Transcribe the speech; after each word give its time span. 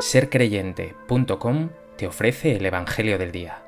sercreyente.com 0.00 1.68
te 1.98 2.06
ofrece 2.06 2.56
el 2.56 2.64
Evangelio 2.64 3.18
del 3.18 3.32
Día. 3.32 3.62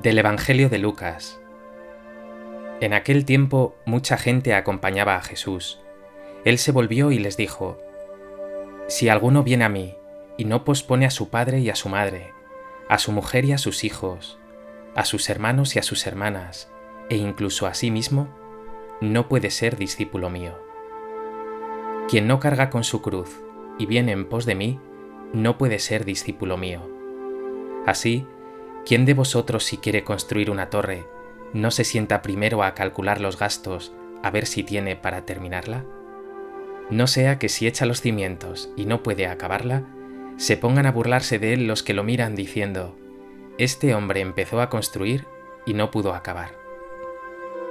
Del 0.00 0.18
Evangelio 0.18 0.68
de 0.68 0.78
Lucas. 0.78 1.40
En 2.80 2.92
aquel 2.92 3.24
tiempo 3.24 3.74
mucha 3.84 4.16
gente 4.16 4.54
acompañaba 4.54 5.16
a 5.16 5.22
Jesús. 5.22 5.80
Él 6.44 6.58
se 6.58 6.70
volvió 6.70 7.10
y 7.10 7.18
les 7.18 7.36
dijo, 7.36 7.78
Si 8.86 9.08
alguno 9.08 9.42
viene 9.42 9.64
a 9.64 9.68
mí 9.68 9.96
y 10.36 10.44
no 10.44 10.62
pospone 10.64 11.04
a 11.06 11.10
su 11.10 11.30
padre 11.30 11.58
y 11.60 11.70
a 11.70 11.74
su 11.74 11.88
madre, 11.88 12.34
a 12.88 12.98
su 12.98 13.12
mujer 13.12 13.44
y 13.44 13.52
a 13.52 13.58
sus 13.58 13.84
hijos, 13.84 14.38
a 14.94 15.04
sus 15.04 15.28
hermanos 15.30 15.76
y 15.76 15.78
a 15.78 15.82
sus 15.82 16.06
hermanas, 16.06 16.70
e 17.08 17.16
incluso 17.16 17.66
a 17.66 17.74
sí 17.74 17.90
mismo, 17.90 18.28
no 19.00 19.28
puede 19.28 19.50
ser 19.50 19.76
discípulo 19.76 20.30
mío. 20.30 20.58
Quien 22.08 22.26
no 22.26 22.38
carga 22.40 22.70
con 22.70 22.84
su 22.84 23.02
cruz 23.02 23.40
y 23.78 23.86
viene 23.86 24.12
en 24.12 24.26
pos 24.28 24.46
de 24.46 24.54
mí, 24.54 24.80
no 25.32 25.58
puede 25.58 25.78
ser 25.78 26.04
discípulo 26.04 26.56
mío. 26.56 26.88
Así, 27.86 28.26
¿quién 28.86 29.04
de 29.04 29.14
vosotros 29.14 29.64
si 29.64 29.78
quiere 29.78 30.04
construir 30.04 30.50
una 30.50 30.70
torre, 30.70 31.06
no 31.52 31.70
se 31.70 31.84
sienta 31.84 32.22
primero 32.22 32.62
a 32.62 32.74
calcular 32.74 33.20
los 33.20 33.38
gastos 33.38 33.92
a 34.22 34.30
ver 34.30 34.46
si 34.46 34.62
tiene 34.62 34.96
para 34.96 35.24
terminarla? 35.24 35.84
No 36.90 37.06
sea 37.06 37.38
que 37.38 37.48
si 37.48 37.66
echa 37.66 37.86
los 37.86 38.00
cimientos 38.00 38.70
y 38.76 38.84
no 38.84 39.02
puede 39.02 39.26
acabarla, 39.26 39.84
se 40.36 40.56
pongan 40.56 40.86
a 40.86 40.92
burlarse 40.92 41.38
de 41.38 41.52
él 41.52 41.66
los 41.66 41.82
que 41.82 41.94
lo 41.94 42.02
miran 42.02 42.34
diciendo, 42.34 42.96
Este 43.58 43.94
hombre 43.94 44.20
empezó 44.20 44.60
a 44.60 44.68
construir 44.68 45.26
y 45.64 45.74
no 45.74 45.90
pudo 45.90 46.14
acabar. 46.14 46.52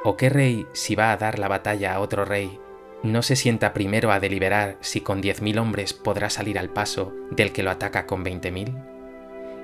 ¿O 0.03 0.17
qué 0.17 0.29
rey, 0.29 0.65
si 0.73 0.95
va 0.95 1.11
a 1.11 1.17
dar 1.17 1.39
la 1.39 1.47
batalla 1.47 1.93
a 1.93 1.99
otro 1.99 2.25
rey, 2.25 2.59
no 3.03 3.21
se 3.21 3.35
sienta 3.35 3.73
primero 3.73 4.11
a 4.11 4.19
deliberar 4.19 4.77
si 4.79 5.01
con 5.01 5.21
diez 5.21 5.41
mil 5.41 5.57
hombres 5.59 5.93
podrá 5.93 6.29
salir 6.29 6.57
al 6.57 6.69
paso 6.69 7.13
del 7.31 7.51
que 7.51 7.63
lo 7.63 7.71
ataca 7.71 8.05
con 8.05 8.23
veinte 8.23 8.51
mil? 8.51 8.73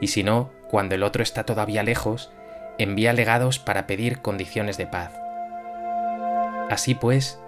Y 0.02 0.08
si 0.08 0.24
no, 0.24 0.52
cuando 0.70 0.96
el 0.96 1.04
otro 1.04 1.24
está 1.24 1.46
todavía 1.46 1.84
lejos, 1.84 2.32
envía 2.78 3.14
legados 3.14 3.60
para 3.60 3.88
pedir 3.88 4.20
condiciones 4.20 4.78
de 4.78 4.88
paz. 4.88 5.14
Así 6.70 6.96
pues, 6.96 7.40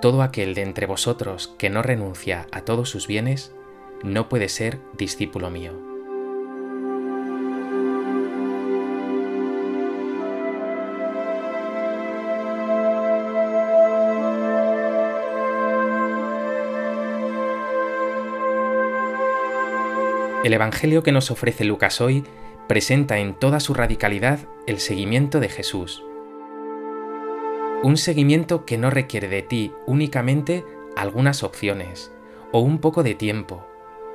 todo 0.00 0.22
aquel 0.22 0.54
de 0.54 0.62
entre 0.62 0.86
vosotros 0.86 1.54
que 1.58 1.70
no 1.70 1.82
renuncia 1.82 2.46
a 2.50 2.62
todos 2.62 2.88
sus 2.88 3.06
bienes, 3.06 3.54
no 4.02 4.28
puede 4.28 4.48
ser 4.48 4.78
discípulo 4.96 5.50
mío. 5.50 5.72
El 20.44 20.54
Evangelio 20.54 21.04
que 21.04 21.12
nos 21.12 21.30
ofrece 21.30 21.64
Lucas 21.64 22.00
hoy 22.00 22.24
presenta 22.66 23.18
en 23.18 23.34
toda 23.34 23.60
su 23.60 23.74
radicalidad 23.74 24.40
el 24.66 24.80
seguimiento 24.80 25.38
de 25.38 25.48
Jesús. 25.48 26.02
Un 27.84 27.96
seguimiento 27.96 28.64
que 28.64 28.76
no 28.76 28.90
requiere 28.90 29.28
de 29.28 29.42
ti 29.42 29.72
únicamente 29.86 30.64
algunas 30.96 31.44
opciones 31.44 32.12
o 32.50 32.60
un 32.60 32.78
poco 32.78 33.04
de 33.04 33.14
tiempo, 33.14 33.64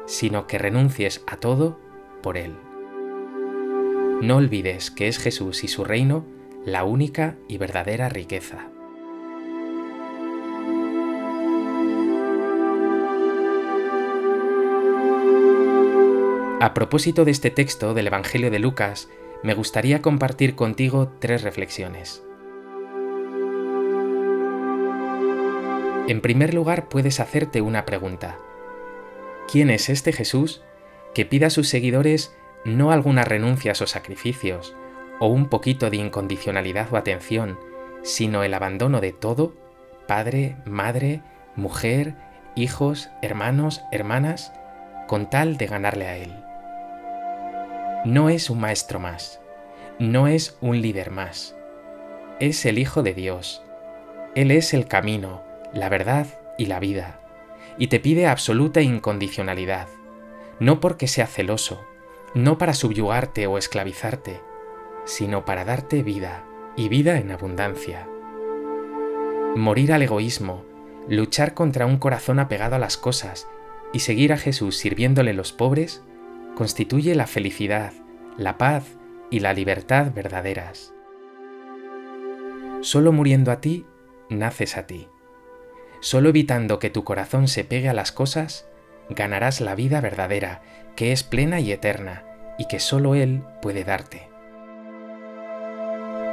sino 0.07 0.47
que 0.47 0.57
renuncies 0.57 1.21
a 1.27 1.37
todo 1.37 1.79
por 2.23 2.37
Él. 2.37 2.55
No 4.21 4.37
olvides 4.37 4.89
que 4.89 5.07
es 5.07 5.19
Jesús 5.19 5.63
y 5.63 5.67
su 5.67 5.83
reino 5.83 6.25
la 6.65 6.83
única 6.83 7.35
y 7.47 7.59
verdadera 7.59 8.09
riqueza. 8.09 8.69
A 16.59 16.73
propósito 16.73 17.23
de 17.23 17.31
este 17.31 17.51
texto 17.51 17.93
del 17.93 18.07
Evangelio 18.07 18.49
de 18.49 18.57
Lucas, 18.57 19.09
me 19.43 19.53
gustaría 19.53 20.01
compartir 20.01 20.55
contigo 20.55 21.13
tres 21.19 21.43
reflexiones. 21.43 22.23
En 26.07 26.21
primer 26.21 26.55
lugar, 26.55 26.89
puedes 26.89 27.19
hacerte 27.19 27.61
una 27.61 27.85
pregunta. 27.85 28.39
¿Quién 29.49 29.69
es 29.69 29.87
este 29.87 30.11
Jesús 30.11 30.61
que 31.13 31.25
pide 31.25 31.45
a 31.45 31.49
sus 31.49 31.69
seguidores 31.69 32.35
no 32.65 32.91
algunas 32.91 33.25
renuncias 33.25 33.81
o 33.81 33.87
sacrificios, 33.87 34.75
o 35.19 35.27
un 35.27 35.47
poquito 35.47 35.89
de 35.89 35.97
incondicionalidad 35.97 36.91
o 36.91 36.97
atención, 36.97 37.57
sino 38.03 38.43
el 38.43 38.53
abandono 38.53 38.99
de 38.99 39.13
todo, 39.13 39.55
padre, 40.05 40.57
madre, 40.65 41.21
mujer, 41.55 42.15
hijos, 42.55 43.09
hermanos, 43.21 43.81
hermanas, 43.93 44.51
con 45.07 45.29
tal 45.29 45.55
de 45.55 45.67
ganarle 45.67 46.07
a 46.07 46.17
Él? 46.17 46.33
No 48.03 48.29
es 48.29 48.49
un 48.49 48.59
maestro 48.59 48.99
más, 48.99 49.39
no 49.97 50.27
es 50.27 50.57
un 50.59 50.81
líder 50.81 51.09
más, 51.09 51.55
es 52.41 52.65
el 52.65 52.79
Hijo 52.79 53.01
de 53.01 53.13
Dios. 53.13 53.63
Él 54.35 54.51
es 54.51 54.73
el 54.73 54.87
camino, 54.87 55.41
la 55.73 55.87
verdad 55.87 56.27
y 56.57 56.65
la 56.65 56.81
vida 56.81 57.21
y 57.77 57.87
te 57.87 57.99
pide 57.99 58.27
absoluta 58.27 58.81
incondicionalidad, 58.81 59.87
no 60.59 60.79
porque 60.79 61.07
sea 61.07 61.27
celoso, 61.27 61.85
no 62.33 62.57
para 62.57 62.73
subyugarte 62.73 63.47
o 63.47 63.57
esclavizarte, 63.57 64.41
sino 65.05 65.45
para 65.45 65.65
darte 65.65 66.03
vida 66.03 66.43
y 66.75 66.89
vida 66.89 67.17
en 67.17 67.31
abundancia. 67.31 68.07
Morir 69.55 69.93
al 69.93 70.01
egoísmo, 70.01 70.63
luchar 71.07 71.53
contra 71.53 71.85
un 71.85 71.97
corazón 71.97 72.39
apegado 72.39 72.75
a 72.75 72.79
las 72.79 72.97
cosas 72.97 73.47
y 73.93 73.99
seguir 73.99 74.33
a 74.33 74.37
Jesús 74.37 74.77
sirviéndole 74.77 75.33
los 75.33 75.53
pobres, 75.53 76.03
constituye 76.55 77.15
la 77.15 77.27
felicidad, 77.27 77.93
la 78.37 78.57
paz 78.57 78.85
y 79.29 79.39
la 79.39 79.53
libertad 79.53 80.11
verdaderas. 80.13 80.93
Solo 82.81 83.11
muriendo 83.11 83.51
a 83.51 83.61
ti, 83.61 83.85
naces 84.29 84.77
a 84.77 84.85
ti. 84.85 85.07
Solo 85.99 86.29
evitando 86.29 86.79
que 86.79 86.89
tu 86.89 87.03
corazón 87.03 87.47
se 87.47 87.63
pegue 87.63 87.89
a 87.89 87.93
las 87.93 88.11
cosas, 88.11 88.67
ganarás 89.09 89.61
la 89.61 89.75
vida 89.75 89.99
verdadera, 90.01 90.61
que 90.95 91.11
es 91.11 91.23
plena 91.23 91.59
y 91.59 91.71
eterna, 91.71 92.23
y 92.57 92.65
que 92.65 92.79
solo 92.79 93.15
Él 93.15 93.43
puede 93.61 93.83
darte. 93.83 94.29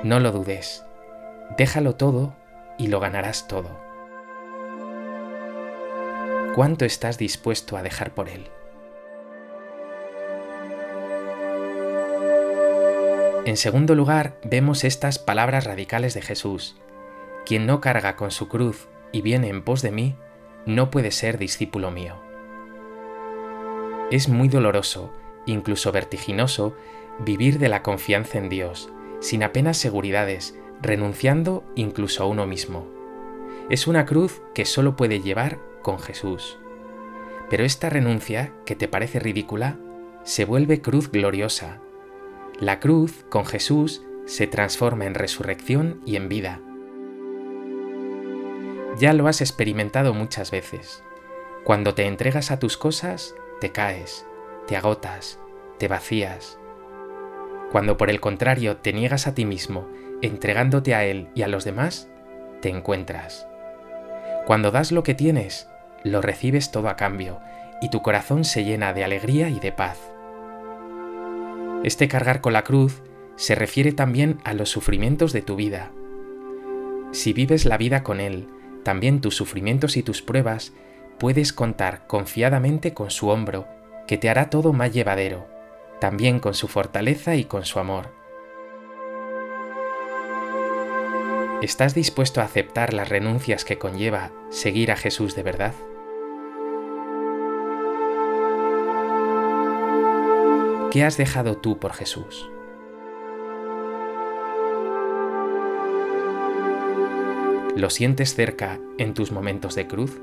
No 0.02 0.20
lo 0.20 0.32
dudes, 0.32 0.84
déjalo 1.56 1.94
todo 1.94 2.34
y 2.78 2.88
lo 2.88 3.00
ganarás 3.00 3.48
todo. 3.48 3.80
¿Cuánto 6.54 6.84
estás 6.84 7.18
dispuesto 7.18 7.76
a 7.76 7.82
dejar 7.82 8.12
por 8.12 8.28
Él? 8.28 8.48
En 13.46 13.56
segundo 13.56 13.94
lugar, 13.94 14.38
vemos 14.44 14.84
estas 14.84 15.18
palabras 15.18 15.64
radicales 15.64 16.14
de 16.14 16.22
Jesús. 16.22 16.76
Quien 17.44 17.66
no 17.66 17.80
carga 17.80 18.16
con 18.16 18.30
su 18.30 18.48
cruz 18.48 18.88
y 19.14 19.22
viene 19.22 19.48
en 19.48 19.62
pos 19.62 19.80
de 19.80 19.92
mí, 19.92 20.16
no 20.66 20.90
puede 20.90 21.12
ser 21.12 21.38
discípulo 21.38 21.92
mío. 21.92 22.16
Es 24.10 24.28
muy 24.28 24.48
doloroso, 24.48 25.12
incluso 25.46 25.92
vertiginoso, 25.92 26.74
vivir 27.20 27.60
de 27.60 27.68
la 27.68 27.84
confianza 27.84 28.38
en 28.38 28.48
Dios, 28.48 28.90
sin 29.20 29.44
apenas 29.44 29.76
seguridades, 29.76 30.58
renunciando 30.82 31.62
incluso 31.76 32.24
a 32.24 32.26
uno 32.26 32.44
mismo. 32.44 32.88
Es 33.70 33.86
una 33.86 34.04
cruz 34.04 34.42
que 34.52 34.64
solo 34.64 34.96
puede 34.96 35.20
llevar 35.20 35.60
con 35.80 36.00
Jesús. 36.00 36.58
Pero 37.48 37.64
esta 37.64 37.90
renuncia, 37.90 38.52
que 38.66 38.74
te 38.74 38.88
parece 38.88 39.20
ridícula, 39.20 39.78
se 40.24 40.44
vuelve 40.44 40.80
cruz 40.80 41.08
gloriosa. 41.08 41.80
La 42.58 42.80
cruz, 42.80 43.24
con 43.28 43.46
Jesús, 43.46 44.02
se 44.26 44.48
transforma 44.48 45.04
en 45.04 45.14
resurrección 45.14 46.00
y 46.04 46.16
en 46.16 46.28
vida. 46.28 46.60
Ya 48.98 49.12
lo 49.12 49.26
has 49.26 49.40
experimentado 49.40 50.14
muchas 50.14 50.50
veces. 50.50 51.02
Cuando 51.64 51.94
te 51.94 52.06
entregas 52.06 52.50
a 52.50 52.58
tus 52.58 52.76
cosas, 52.76 53.34
te 53.60 53.72
caes, 53.72 54.26
te 54.66 54.76
agotas, 54.76 55.40
te 55.78 55.88
vacías. 55.88 56.58
Cuando 57.72 57.96
por 57.96 58.08
el 58.10 58.20
contrario 58.20 58.76
te 58.76 58.92
niegas 58.92 59.26
a 59.26 59.34
ti 59.34 59.44
mismo, 59.44 59.88
entregándote 60.22 60.94
a 60.94 61.04
Él 61.04 61.28
y 61.34 61.42
a 61.42 61.48
los 61.48 61.64
demás, 61.64 62.08
te 62.60 62.68
encuentras. 62.68 63.48
Cuando 64.46 64.70
das 64.70 64.92
lo 64.92 65.02
que 65.02 65.14
tienes, 65.14 65.68
lo 66.04 66.20
recibes 66.20 66.70
todo 66.70 66.88
a 66.88 66.96
cambio 66.96 67.40
y 67.80 67.88
tu 67.88 68.02
corazón 68.02 68.44
se 68.44 68.64
llena 68.64 68.92
de 68.92 69.04
alegría 69.04 69.48
y 69.48 69.58
de 69.58 69.72
paz. 69.72 69.98
Este 71.82 72.06
cargar 72.08 72.40
con 72.40 72.52
la 72.52 72.62
cruz 72.62 73.02
se 73.36 73.54
refiere 73.54 73.92
también 73.92 74.38
a 74.44 74.54
los 74.54 74.70
sufrimientos 74.70 75.32
de 75.32 75.42
tu 75.42 75.56
vida. 75.56 75.90
Si 77.10 77.32
vives 77.32 77.64
la 77.64 77.76
vida 77.76 78.02
con 78.02 78.20
Él, 78.20 78.48
también 78.84 79.20
tus 79.20 79.34
sufrimientos 79.34 79.96
y 79.96 80.02
tus 80.02 80.22
pruebas 80.22 80.72
puedes 81.18 81.52
contar 81.52 82.06
confiadamente 82.06 82.92
con 82.92 83.10
su 83.10 83.28
hombro, 83.28 83.66
que 84.06 84.18
te 84.18 84.28
hará 84.28 84.50
todo 84.50 84.72
más 84.72 84.92
llevadero, 84.92 85.48
también 86.00 86.38
con 86.38 86.54
su 86.54 86.68
fortaleza 86.68 87.34
y 87.34 87.44
con 87.44 87.64
su 87.64 87.78
amor. 87.78 88.12
¿Estás 91.62 91.94
dispuesto 91.94 92.42
a 92.42 92.44
aceptar 92.44 92.92
las 92.92 93.08
renuncias 93.08 93.64
que 93.64 93.78
conlleva 93.78 94.32
seguir 94.50 94.92
a 94.92 94.96
Jesús 94.96 95.34
de 95.34 95.42
verdad? 95.42 95.72
¿Qué 100.90 101.04
has 101.04 101.16
dejado 101.16 101.56
tú 101.56 101.78
por 101.78 101.94
Jesús? 101.94 102.50
¿Lo 107.76 107.90
sientes 107.90 108.36
cerca 108.36 108.78
en 108.98 109.14
tus 109.14 109.32
momentos 109.32 109.74
de 109.74 109.88
cruz? 109.88 110.20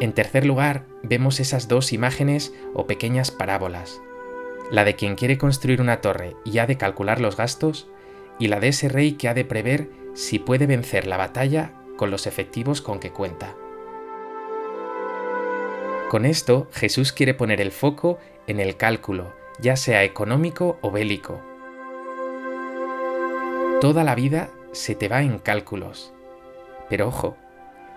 En 0.00 0.14
tercer 0.14 0.46
lugar, 0.46 0.86
vemos 1.02 1.38
esas 1.38 1.68
dos 1.68 1.92
imágenes 1.92 2.54
o 2.72 2.86
pequeñas 2.86 3.30
parábolas. 3.30 4.00
La 4.70 4.84
de 4.84 4.94
quien 4.94 5.16
quiere 5.16 5.36
construir 5.36 5.82
una 5.82 6.00
torre 6.00 6.34
y 6.46 6.58
ha 6.58 6.66
de 6.66 6.78
calcular 6.78 7.20
los 7.20 7.36
gastos, 7.36 7.90
y 8.38 8.48
la 8.48 8.60
de 8.60 8.68
ese 8.68 8.88
rey 8.88 9.12
que 9.12 9.28
ha 9.28 9.34
de 9.34 9.44
prever 9.44 9.90
si 10.14 10.38
puede 10.38 10.66
vencer 10.66 11.06
la 11.06 11.18
batalla 11.18 11.74
con 11.98 12.10
los 12.10 12.26
efectivos 12.26 12.80
con 12.80 13.00
que 13.00 13.10
cuenta. 13.10 13.54
Con 16.08 16.24
esto, 16.24 16.68
Jesús 16.72 17.12
quiere 17.12 17.34
poner 17.34 17.60
el 17.60 17.70
foco 17.70 18.18
en 18.46 18.60
el 18.60 18.78
cálculo, 18.78 19.37
ya 19.58 19.76
sea 19.76 20.04
económico 20.04 20.78
o 20.82 20.90
bélico. 20.90 21.40
Toda 23.80 24.04
la 24.04 24.14
vida 24.14 24.50
se 24.72 24.94
te 24.94 25.08
va 25.08 25.22
en 25.22 25.38
cálculos. 25.38 26.12
Pero 26.88 27.08
ojo, 27.08 27.36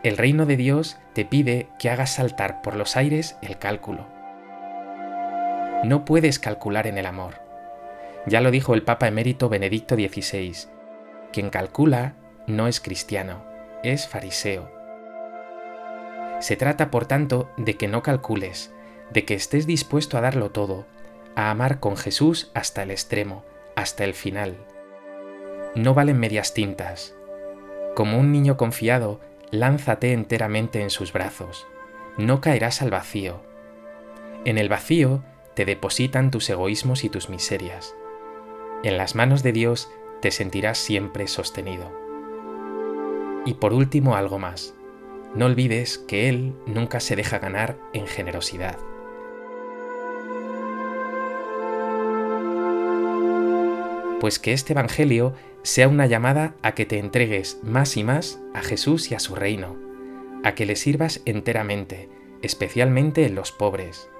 el 0.03 0.17
reino 0.17 0.45
de 0.45 0.57
Dios 0.57 0.97
te 1.13 1.25
pide 1.25 1.69
que 1.79 1.89
hagas 1.89 2.15
saltar 2.15 2.61
por 2.61 2.75
los 2.75 2.97
aires 2.97 3.37
el 3.41 3.57
cálculo. 3.57 4.07
No 5.83 6.05
puedes 6.05 6.39
calcular 6.39 6.87
en 6.87 6.97
el 6.97 7.05
amor. 7.05 7.35
Ya 8.27 8.41
lo 8.41 8.51
dijo 8.51 8.73
el 8.75 8.83
Papa 8.83 9.07
emérito 9.07 9.49
Benedicto 9.49 9.95
XVI. 9.95 10.53
Quien 11.31 11.49
calcula 11.49 12.13
no 12.45 12.67
es 12.67 12.79
cristiano, 12.79 13.43
es 13.83 14.07
fariseo. 14.07 14.69
Se 16.39 16.55
trata, 16.55 16.91
por 16.91 17.05
tanto, 17.05 17.49
de 17.57 17.77
que 17.77 17.87
no 17.87 18.03
calcules, 18.03 18.71
de 19.11 19.25
que 19.25 19.33
estés 19.33 19.65
dispuesto 19.65 20.17
a 20.17 20.21
darlo 20.21 20.51
todo, 20.51 20.85
a 21.35 21.51
amar 21.51 21.79
con 21.79 21.97
Jesús 21.97 22.51
hasta 22.53 22.83
el 22.83 22.91
extremo, 22.91 23.43
hasta 23.75 24.03
el 24.03 24.13
final. 24.13 24.57
No 25.75 25.93
valen 25.93 26.19
medias 26.19 26.53
tintas. 26.53 27.15
Como 27.95 28.19
un 28.19 28.31
niño 28.31 28.57
confiado, 28.57 29.19
lánzate 29.51 30.13
enteramente 30.13 30.81
en 30.81 30.89
sus 30.89 31.13
brazos, 31.13 31.67
no 32.17 32.41
caerás 32.41 32.81
al 32.81 32.89
vacío. 32.89 33.41
En 34.45 34.57
el 34.57 34.69
vacío 34.69 35.23
te 35.53 35.65
depositan 35.65 36.31
tus 36.31 36.49
egoísmos 36.49 37.03
y 37.03 37.09
tus 37.09 37.29
miserias. 37.29 37.95
En 38.83 38.97
las 38.97 39.15
manos 39.15 39.43
de 39.43 39.51
Dios 39.51 39.89
te 40.21 40.31
sentirás 40.31 40.77
siempre 40.77 41.27
sostenido. 41.27 41.91
Y 43.45 43.55
por 43.55 43.73
último 43.73 44.15
algo 44.15 44.39
más, 44.39 44.73
no 45.35 45.45
olvides 45.45 45.97
que 45.97 46.29
Él 46.29 46.55
nunca 46.65 46.99
se 46.99 47.15
deja 47.15 47.39
ganar 47.39 47.77
en 47.93 48.07
generosidad. 48.07 48.77
Pues 54.21 54.37
que 54.37 54.53
este 54.53 54.73
Evangelio 54.73 55.33
sea 55.63 55.87
una 55.87 56.05
llamada 56.05 56.53
a 56.61 56.73
que 56.75 56.85
te 56.85 56.99
entregues 56.99 57.59
más 57.63 57.97
y 57.97 58.03
más 58.03 58.39
a 58.53 58.61
Jesús 58.61 59.09
y 59.09 59.15
a 59.15 59.19
su 59.19 59.33
reino, 59.33 59.79
a 60.43 60.53
que 60.53 60.67
le 60.67 60.75
sirvas 60.75 61.21
enteramente, 61.25 62.07
especialmente 62.43 63.25
en 63.25 63.33
los 63.33 63.51
pobres. 63.51 64.11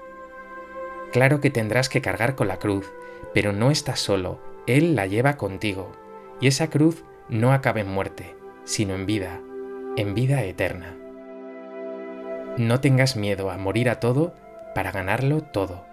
Claro 1.12 1.40
que 1.40 1.50
tendrás 1.50 1.88
que 1.88 2.00
cargar 2.00 2.34
con 2.34 2.48
la 2.48 2.58
cruz, 2.58 2.92
pero 3.32 3.52
no 3.52 3.70
estás 3.70 4.00
solo, 4.00 4.40
Él 4.66 4.96
la 4.96 5.06
lleva 5.06 5.36
contigo, 5.36 5.92
y 6.40 6.48
esa 6.48 6.68
cruz 6.68 7.04
no 7.28 7.52
acaba 7.52 7.78
en 7.78 7.88
muerte, 7.88 8.34
sino 8.64 8.96
en 8.96 9.06
vida, 9.06 9.40
en 9.96 10.14
vida 10.14 10.42
eterna. 10.42 10.96
No 12.56 12.80
tengas 12.80 13.14
miedo 13.14 13.52
a 13.52 13.56
morir 13.56 13.88
a 13.88 14.00
todo 14.00 14.34
para 14.74 14.90
ganarlo 14.90 15.42
todo. 15.42 15.86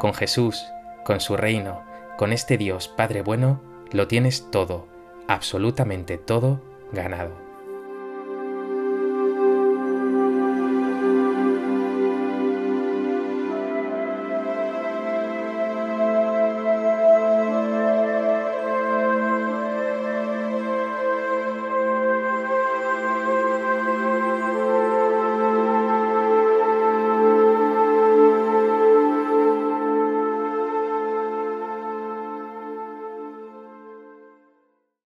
Con 0.00 0.14
Jesús, 0.14 0.66
con 1.04 1.20
su 1.20 1.36
reino, 1.36 1.88
con 2.20 2.34
este 2.34 2.58
Dios 2.58 2.86
Padre 2.86 3.22
bueno, 3.22 3.62
lo 3.92 4.06
tienes 4.06 4.50
todo, 4.50 4.86
absolutamente 5.26 6.18
todo, 6.18 6.60
ganado. 6.92 7.49